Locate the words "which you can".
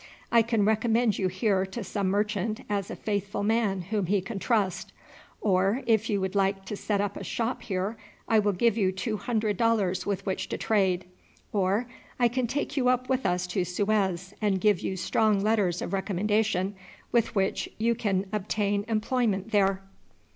17.35-18.25